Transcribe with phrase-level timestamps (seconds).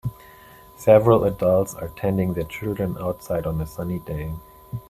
[0.77, 4.33] Several adults are tending their children outside on a sunny day